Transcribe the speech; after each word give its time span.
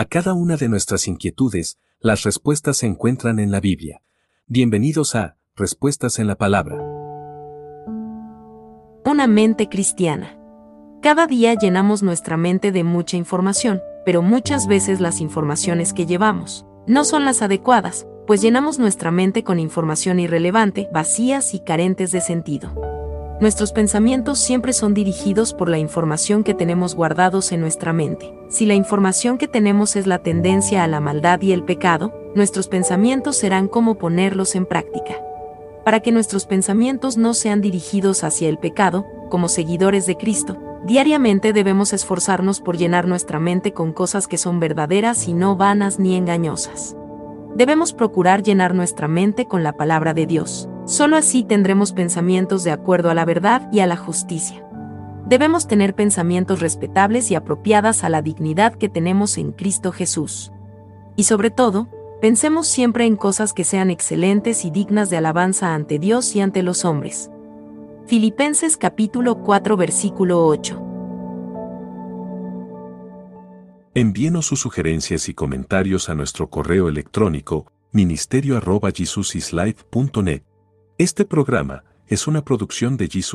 A 0.00 0.06
cada 0.06 0.32
una 0.32 0.56
de 0.56 0.70
nuestras 0.70 1.06
inquietudes, 1.08 1.78
las 2.00 2.22
respuestas 2.22 2.78
se 2.78 2.86
encuentran 2.86 3.38
en 3.38 3.50
la 3.50 3.60
Biblia. 3.60 4.00
Bienvenidos 4.46 5.14
a 5.14 5.36
Respuestas 5.54 6.18
en 6.18 6.26
la 6.26 6.36
Palabra. 6.36 6.78
Una 9.04 9.26
mente 9.26 9.68
cristiana. 9.68 10.38
Cada 11.02 11.26
día 11.26 11.52
llenamos 11.52 12.02
nuestra 12.02 12.38
mente 12.38 12.72
de 12.72 12.82
mucha 12.82 13.18
información, 13.18 13.82
pero 14.06 14.22
muchas 14.22 14.66
veces 14.66 15.02
las 15.02 15.20
informaciones 15.20 15.92
que 15.92 16.06
llevamos 16.06 16.64
no 16.86 17.04
son 17.04 17.26
las 17.26 17.42
adecuadas, 17.42 18.06
pues 18.26 18.40
llenamos 18.40 18.78
nuestra 18.78 19.10
mente 19.10 19.44
con 19.44 19.58
información 19.58 20.18
irrelevante, 20.18 20.88
vacías 20.94 21.52
y 21.52 21.60
carentes 21.60 22.10
de 22.10 22.22
sentido. 22.22 22.72
Nuestros 23.40 23.72
pensamientos 23.72 24.38
siempre 24.38 24.74
son 24.74 24.92
dirigidos 24.92 25.54
por 25.54 25.70
la 25.70 25.78
información 25.78 26.44
que 26.44 26.52
tenemos 26.52 26.94
guardados 26.94 27.52
en 27.52 27.62
nuestra 27.62 27.94
mente. 27.94 28.34
Si 28.50 28.66
la 28.66 28.74
información 28.74 29.38
que 29.38 29.48
tenemos 29.48 29.96
es 29.96 30.06
la 30.06 30.18
tendencia 30.18 30.84
a 30.84 30.88
la 30.88 31.00
maldad 31.00 31.40
y 31.40 31.52
el 31.52 31.64
pecado, 31.64 32.12
nuestros 32.34 32.68
pensamientos 32.68 33.36
serán 33.36 33.66
como 33.66 33.94
ponerlos 33.94 34.54
en 34.56 34.66
práctica. 34.66 35.14
Para 35.86 36.00
que 36.00 36.12
nuestros 36.12 36.44
pensamientos 36.44 37.16
no 37.16 37.32
sean 37.32 37.62
dirigidos 37.62 38.24
hacia 38.24 38.50
el 38.50 38.58
pecado, 38.58 39.06
como 39.30 39.48
seguidores 39.48 40.04
de 40.04 40.18
Cristo, 40.18 40.58
diariamente 40.84 41.54
debemos 41.54 41.94
esforzarnos 41.94 42.60
por 42.60 42.76
llenar 42.76 43.08
nuestra 43.08 43.40
mente 43.40 43.72
con 43.72 43.94
cosas 43.94 44.28
que 44.28 44.36
son 44.36 44.60
verdaderas 44.60 45.26
y 45.28 45.32
no 45.32 45.56
vanas 45.56 45.98
ni 45.98 46.14
engañosas. 46.14 46.94
Debemos 47.54 47.94
procurar 47.94 48.42
llenar 48.42 48.74
nuestra 48.74 49.08
mente 49.08 49.46
con 49.46 49.62
la 49.62 49.72
palabra 49.72 50.12
de 50.12 50.26
Dios. 50.26 50.69
Solo 50.90 51.16
así 51.16 51.44
tendremos 51.44 51.92
pensamientos 51.92 52.64
de 52.64 52.72
acuerdo 52.72 53.10
a 53.10 53.14
la 53.14 53.24
verdad 53.24 53.68
y 53.72 53.78
a 53.78 53.86
la 53.86 53.96
justicia. 53.96 54.66
Debemos 55.24 55.68
tener 55.68 55.94
pensamientos 55.94 56.58
respetables 56.58 57.30
y 57.30 57.36
apropiadas 57.36 58.02
a 58.02 58.08
la 58.08 58.22
dignidad 58.22 58.74
que 58.74 58.88
tenemos 58.88 59.38
en 59.38 59.52
Cristo 59.52 59.92
Jesús. 59.92 60.50
Y 61.14 61.22
sobre 61.22 61.52
todo, 61.52 61.86
pensemos 62.20 62.66
siempre 62.66 63.06
en 63.06 63.14
cosas 63.14 63.52
que 63.52 63.62
sean 63.62 63.88
excelentes 63.88 64.64
y 64.64 64.72
dignas 64.72 65.10
de 65.10 65.18
alabanza 65.18 65.76
ante 65.76 66.00
Dios 66.00 66.34
y 66.34 66.40
ante 66.40 66.64
los 66.64 66.84
hombres. 66.84 67.30
Filipenses 68.06 68.76
capítulo 68.76 69.44
4 69.44 69.76
versículo 69.76 70.44
8. 70.44 70.82
Envíenos 73.94 74.44
sus 74.44 74.58
sugerencias 74.58 75.28
y 75.28 75.34
comentarios 75.34 76.08
a 76.08 76.16
nuestro 76.16 76.50
correo 76.50 76.88
electrónico 76.88 77.66
ministerio 77.92 78.56
arroba 78.56 78.90
jesusislife.net. 78.90 80.49
Este 81.00 81.24
programa 81.24 81.82
es 82.08 82.26
una 82.26 82.44
producción 82.44 82.98
de 82.98 83.08
Jesus 83.08 83.30